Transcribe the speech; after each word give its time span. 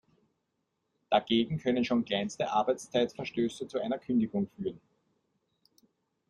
Dagegen 1.11 1.59
können 1.59 1.85
schon 1.85 2.05
kleinste 2.05 2.49
Arbeitszeitverstöße 2.49 3.67
zu 3.67 3.77
einer 3.77 3.99
Kündigung 3.99 4.47
führen. 4.49 4.81